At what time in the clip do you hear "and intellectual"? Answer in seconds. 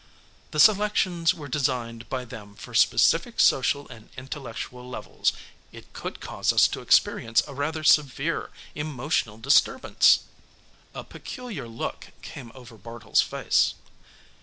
3.89-4.89